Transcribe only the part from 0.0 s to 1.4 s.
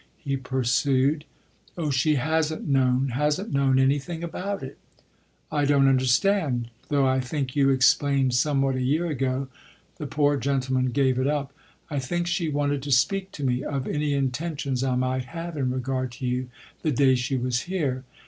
he pursued.